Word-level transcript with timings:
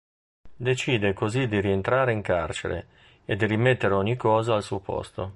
Decide 0.69 1.13
così 1.13 1.45
di 1.47 1.59
rientrare 1.61 2.11
in 2.11 2.23
carcere, 2.23 2.87
e 3.23 3.35
di 3.35 3.45
rimettere 3.45 3.93
ogni 3.93 4.15
cosa 4.15 4.55
al 4.55 4.63
suo 4.63 4.79
posto. 4.79 5.29